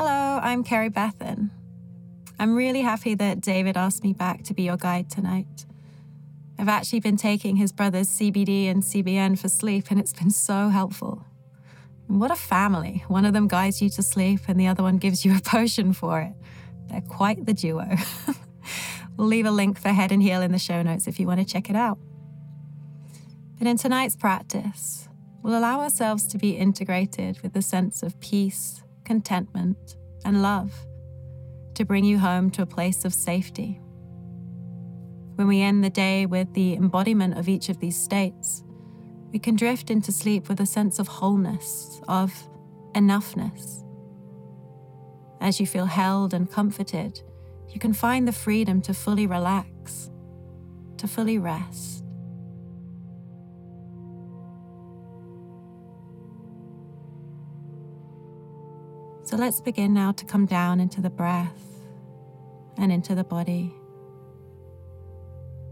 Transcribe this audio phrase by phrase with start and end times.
[0.00, 1.50] Hello, I'm Carrie Bethan.
[2.38, 5.66] I'm really happy that David asked me back to be your guide tonight.
[6.56, 10.68] I've actually been taking his brother's CBD and CBN for sleep, and it's been so
[10.68, 11.26] helpful.
[12.06, 13.02] What a family.
[13.08, 15.92] One of them guides you to sleep, and the other one gives you a potion
[15.92, 16.32] for it.
[16.88, 17.96] They're quite the duo.
[19.16, 21.40] we'll leave a link for Head and Heel in the show notes if you want
[21.40, 21.98] to check it out.
[23.58, 25.08] But in tonight's practice,
[25.42, 30.70] we'll allow ourselves to be integrated with the sense of peace, contentment, and love
[31.74, 33.80] to bring you home to a place of safety.
[35.36, 38.62] When we end the day with the embodiment of each of these states,
[39.32, 42.30] we can drift into sleep with a sense of wholeness, of
[42.94, 43.82] enoughness.
[45.40, 47.22] As you feel held and comforted,
[47.70, 50.10] you can find the freedom to fully relax,
[50.98, 52.04] to fully rest.
[59.28, 61.60] So let's begin now to come down into the breath
[62.78, 63.74] and into the body,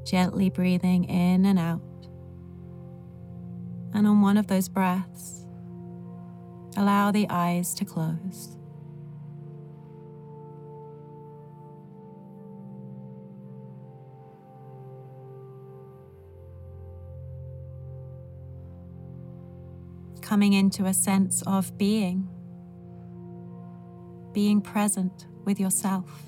[0.05, 1.81] gently breathing in and out.
[3.95, 5.47] And on one of those breaths,
[6.77, 8.59] allow the eyes to close.
[20.20, 22.29] Coming into a sense of being,
[24.37, 26.25] being present with yourself.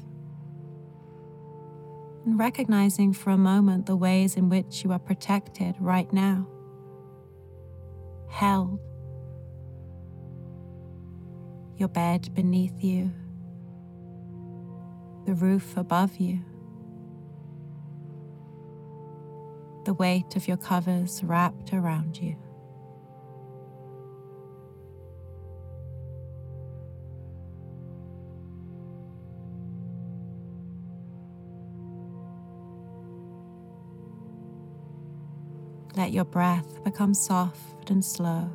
[2.25, 6.49] And recognizing for a moment the ways in which you are protected right now,
[8.31, 8.81] held,
[11.77, 13.13] your bed beneath you,
[15.27, 16.41] the roof above you,
[19.85, 22.37] the weight of your covers wrapped around you.
[35.99, 38.49] Let your breath become soft and slow.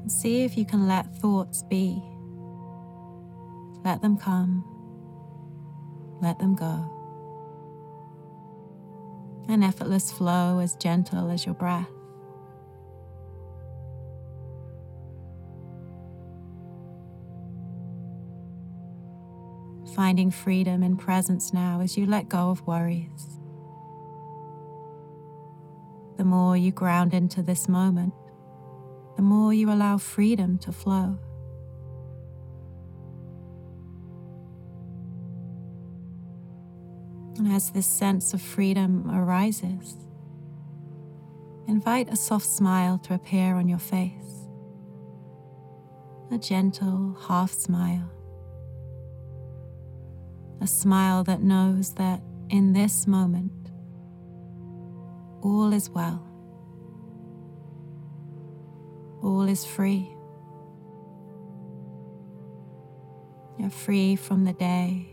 [0.00, 2.02] And see if you can let thoughts be.
[3.84, 4.64] Let them come.
[6.20, 6.90] Let them go.
[9.48, 11.86] An effortless flow as gentle as your breath.
[19.98, 23.40] Finding freedom and presence now as you let go of worries.
[26.16, 28.14] The more you ground into this moment,
[29.16, 31.18] the more you allow freedom to flow.
[37.38, 39.96] And as this sense of freedom arises,
[41.66, 44.46] invite a soft smile to appear on your face.
[46.30, 48.12] A gentle half smile
[50.60, 52.20] a smile that knows that
[52.50, 53.52] in this moment,
[55.42, 56.24] all is well,
[59.22, 60.08] all is free.
[63.58, 65.08] You're free from the day,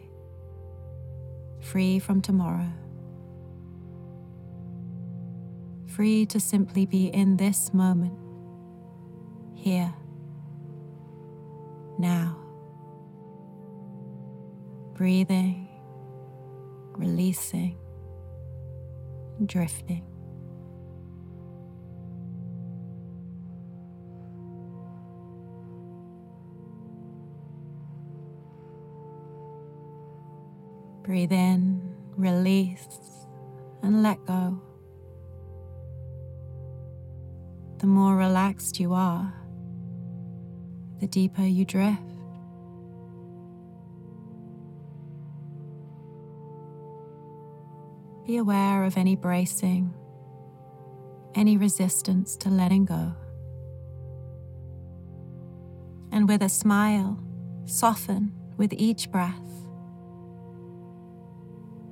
[1.61, 2.71] free from tomorrow,
[5.87, 8.17] free to simply be in this moment,
[9.55, 9.93] here,
[14.95, 15.67] breathing,
[16.93, 17.77] releasing,
[19.45, 20.05] drifting.
[31.03, 31.81] Breathe in,
[32.15, 32.87] release,
[33.83, 34.61] and let go.
[37.79, 39.33] The more relaxed you are,
[41.01, 42.14] the deeper you drift.
[48.25, 49.93] Be aware of any bracing,
[51.35, 53.13] any resistance to letting go.
[56.11, 57.19] And with a smile,
[57.65, 59.45] soften with each breath,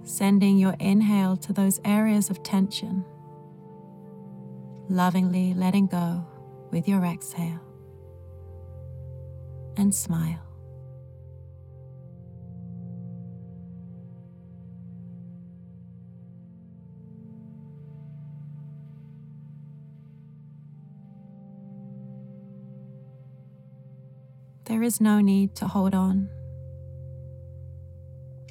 [0.03, 3.05] sending your inhale to those areas of tension,
[4.89, 6.25] lovingly letting go
[6.71, 7.61] with your exhale,
[9.77, 10.52] and smile.
[24.73, 26.29] There is no need to hold on.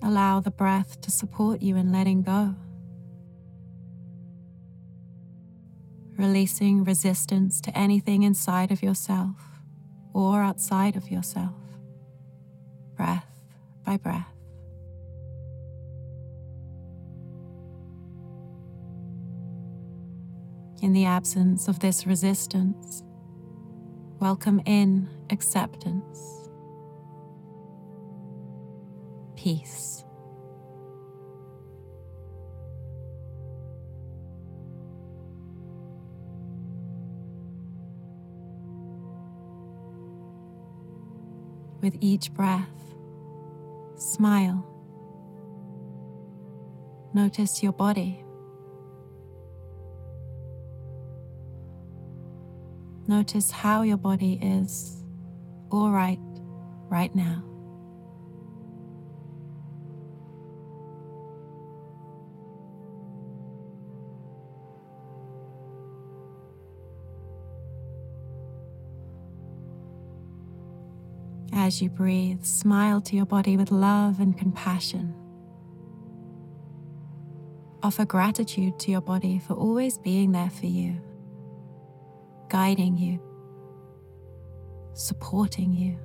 [0.04, 2.54] Allow the breath to support you in letting go.
[6.16, 9.34] releasing resistance to anything inside of yourself
[10.12, 11.56] or outside of yourself,
[12.94, 13.26] breath
[13.84, 14.28] by breath.
[20.80, 23.02] In the absence of this resistance,
[24.22, 26.48] welcome in acceptance,
[29.34, 30.04] peace.
[41.80, 42.68] With each breath,
[43.96, 44.64] smile.
[47.12, 48.22] Notice your body.
[53.12, 55.04] Notice how your body is
[55.70, 56.18] all right
[56.88, 57.44] right now.
[71.52, 75.14] As you breathe, smile to your body with love and compassion.
[77.82, 80.98] Offer gratitude to your body for always being there for you
[82.52, 83.18] guiding you,
[84.92, 85.98] supporting you.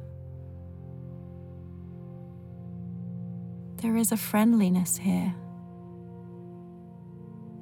[3.81, 5.35] There is a friendliness here.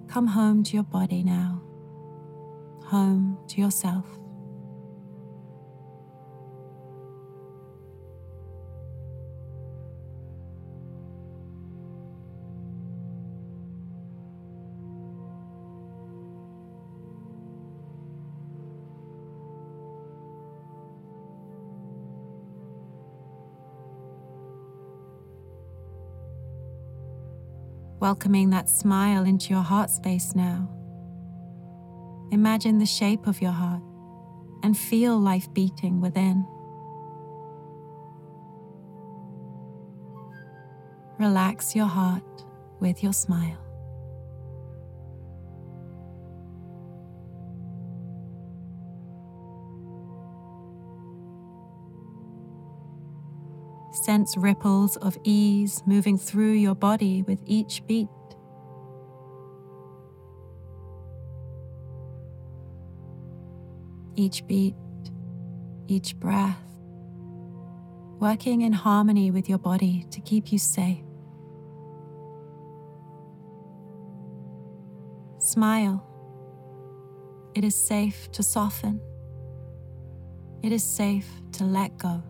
[0.08, 1.64] Come home to your body now,
[2.84, 4.06] home to yourself.
[28.06, 30.70] Welcoming that smile into your heart space now.
[32.32, 33.82] Imagine the shape of your heart
[34.62, 36.46] and feel life beating within.
[41.18, 42.46] Relax your heart
[42.80, 43.65] with your smile.
[53.96, 58.10] Sense ripples of ease moving through your body with each beat.
[64.16, 64.76] Each beat,
[65.88, 66.62] each breath,
[68.20, 71.04] working in harmony with your body to keep you safe.
[75.40, 76.04] Smile.
[77.54, 79.00] It is safe to soften.
[80.64, 82.24] It is safe to let go.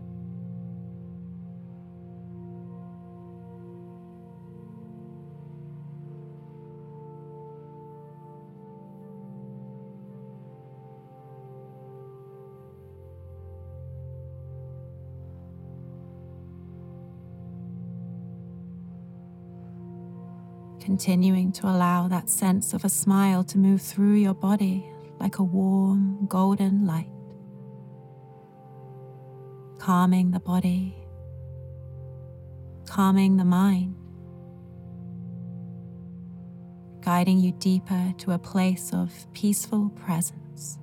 [20.96, 24.90] Continuing to allow that sense of a smile to move through your body
[25.20, 27.12] like a warm golden light,
[29.78, 30.96] calming the body,
[32.86, 33.94] calming the mind,
[37.02, 40.80] guiding you deeper to a place of peaceful presence.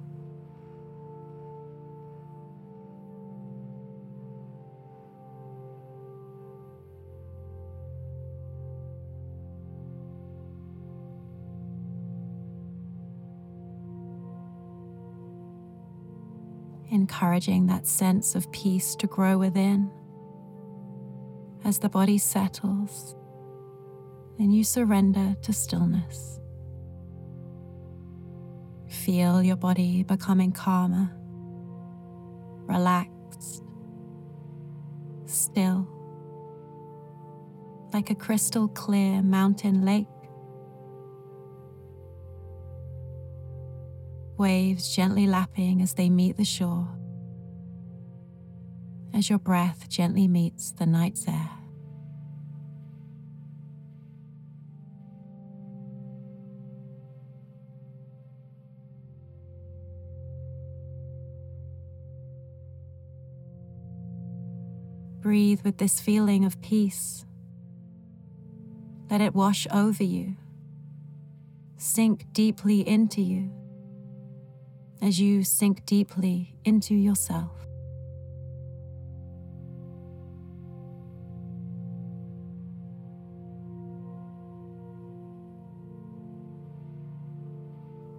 [17.02, 19.90] Encouraging that sense of peace to grow within.
[21.64, 23.16] As the body settles,
[24.38, 26.38] then you surrender to stillness.
[28.86, 31.10] Feel your body becoming calmer,
[32.68, 33.64] relaxed,
[35.26, 35.88] still,
[37.92, 40.06] like a crystal clear mountain lake.
[44.42, 46.88] Waves gently lapping as they meet the shore,
[49.14, 51.50] as your breath gently meets the night's air.
[65.20, 67.24] Breathe with this feeling of peace.
[69.08, 70.34] Let it wash over you,
[71.76, 73.61] sink deeply into you
[75.02, 77.50] as you sink deeply into yourself.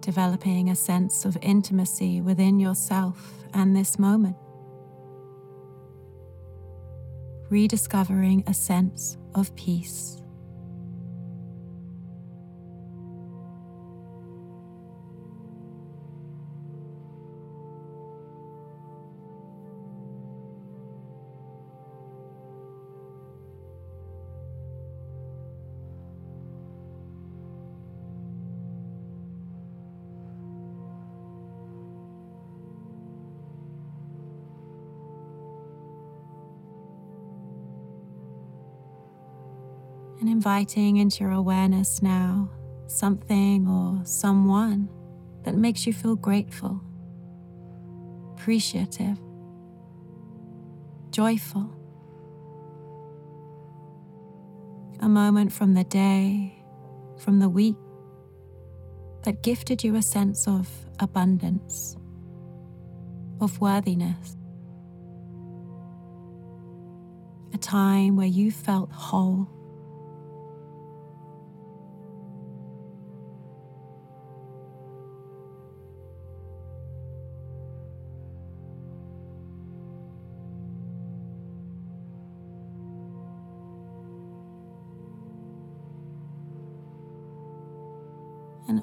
[0.00, 4.36] developing a sense of intimacy within yourself and this moment.
[7.48, 10.23] Rediscovering a sense of peace.
[40.24, 42.48] And inviting into your awareness now
[42.86, 44.88] something or someone
[45.42, 46.80] that makes you feel grateful,
[48.32, 49.18] appreciative,
[51.10, 51.70] joyful.
[55.00, 56.54] A moment from the day,
[57.18, 57.76] from the week,
[59.24, 61.98] that gifted you a sense of abundance,
[63.42, 64.38] of worthiness.
[67.52, 69.50] A time where you felt whole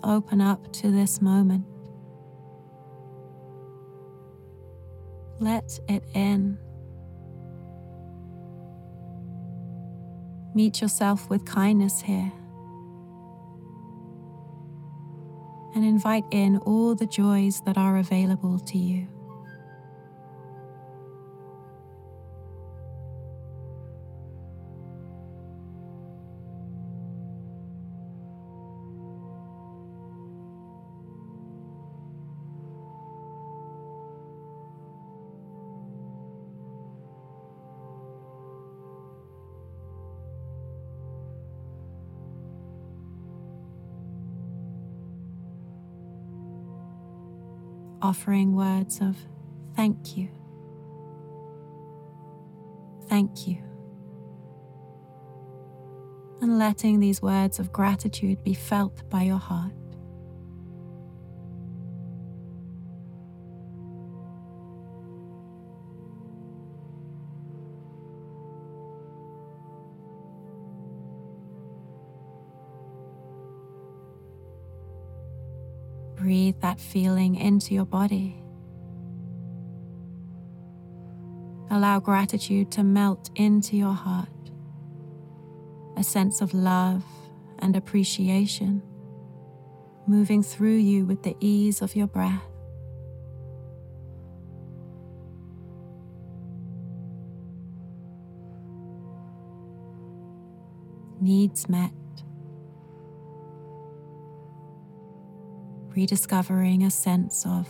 [0.03, 1.65] open up to this moment.
[5.39, 6.57] Let it in.
[10.53, 12.31] Meet yourself with kindness here.
[15.73, 19.07] And invite in all the joys that are available to you.
[48.01, 49.17] Offering words of
[49.75, 50.29] thank you,
[53.07, 53.57] thank you,
[56.41, 59.73] and letting these words of gratitude be felt by your heart.
[76.21, 78.35] Breathe that feeling into your body.
[81.71, 84.29] Allow gratitude to melt into your heart,
[85.97, 87.03] a sense of love
[87.57, 88.83] and appreciation
[90.05, 92.43] moving through you with the ease of your breath.
[101.19, 101.91] Needs met.
[105.95, 107.67] Rediscovering a sense of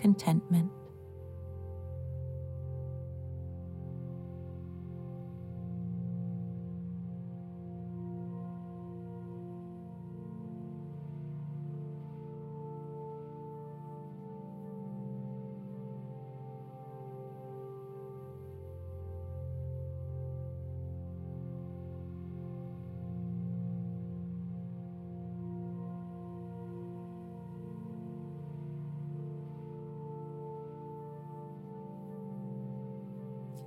[0.00, 0.70] contentment.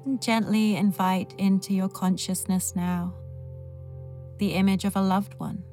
[0.07, 3.13] And gently invite into your consciousness now
[4.39, 5.63] the image of a loved one,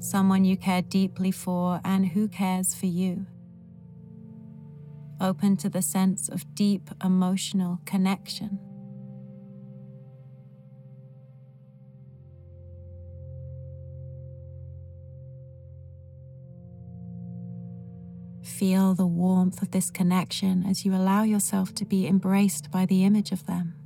[0.00, 3.24] someone you care deeply for and who cares for you.
[5.20, 8.58] Open to the sense of deep emotional connection.
[18.58, 23.04] Feel the warmth of this connection as you allow yourself to be embraced by the
[23.04, 23.76] image of them.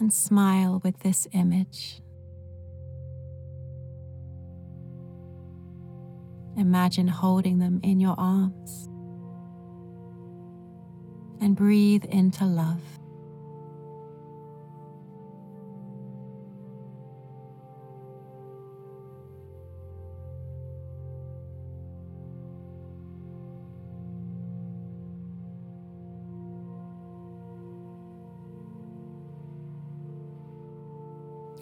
[0.00, 2.00] And smile with this image.
[6.56, 8.88] Imagine holding them in your arms.
[11.38, 12.80] And breathe into love.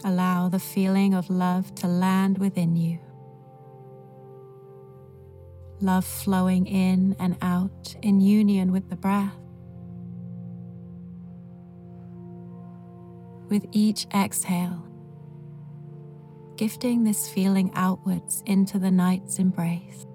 [0.02, 2.98] Allow the feeling of love to land within you.
[5.80, 9.36] Love flowing in and out in union with the breath.
[13.48, 14.84] With each exhale,
[16.56, 20.06] gifting this feeling outwards into the night's embrace.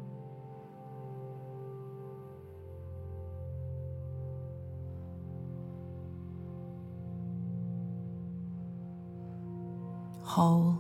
[10.36, 10.78] Whole,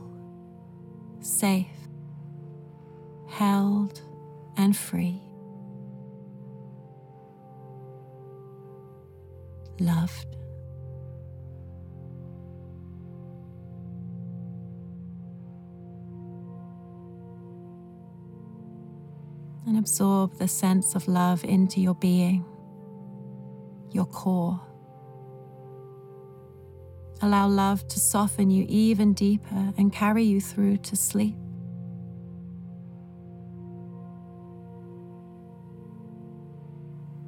[1.21, 1.65] safe,
[3.29, 4.01] held,
[4.57, 5.21] and free.
[9.79, 10.35] Loved.
[19.65, 22.43] and absorb the sense of love into your being,
[23.93, 24.59] your core.
[27.22, 31.36] Allow love to soften you even deeper and carry you through to sleep.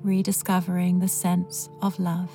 [0.03, 2.31] Rediscovering the sense of love.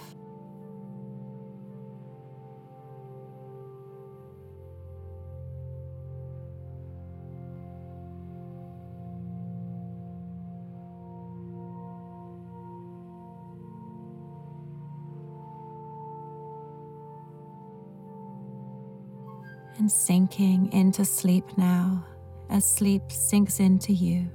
[19.78, 22.04] And sinking into sleep now
[22.50, 24.30] as sleep sinks into you.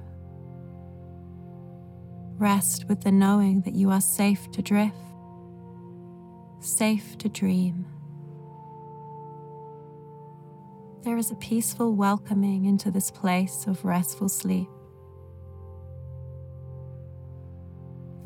[2.38, 4.94] Rest with the knowing that you are safe to drift,
[6.60, 7.86] safe to dream.
[11.02, 14.68] There is a peaceful welcoming into this place of restful sleep.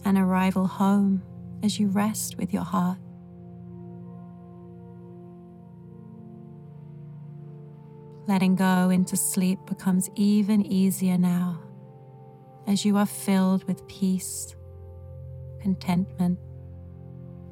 [0.04, 1.22] An arrival home
[1.62, 2.98] as you rest with your heart.
[8.28, 11.60] Letting go into sleep becomes even easier now
[12.68, 14.54] as you are filled with peace,
[15.60, 16.38] contentment,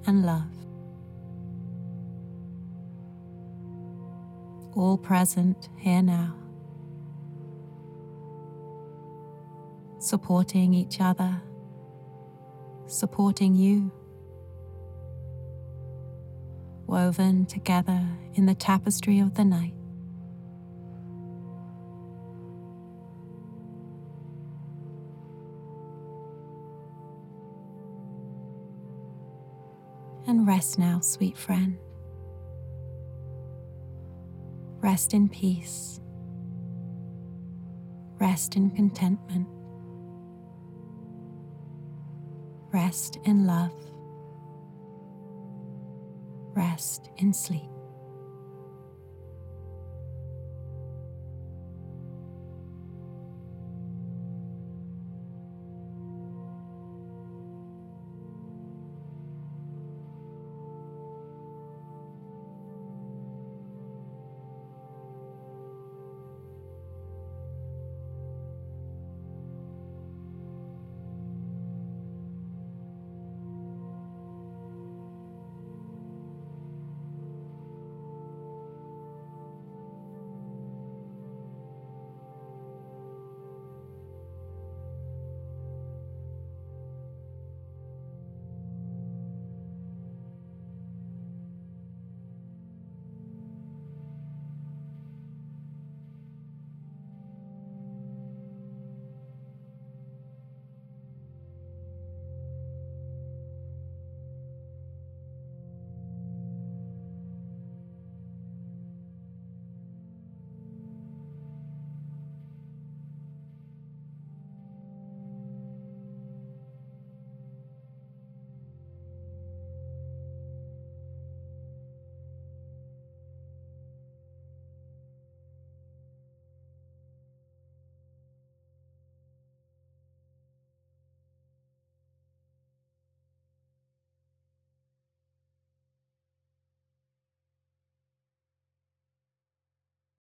[0.07, 0.45] and love.
[4.77, 6.37] All present here now.
[9.99, 11.43] Supporting each other,
[12.87, 13.91] supporting you.
[16.87, 18.01] Woven together
[18.35, 19.75] in the tapestry of the night.
[30.31, 31.77] And rest now, sweet friend.
[34.81, 36.01] Rest in peace.
[38.21, 39.49] Rest in contentment.
[42.73, 43.73] Rest in love.
[46.55, 47.80] Rest in sleep.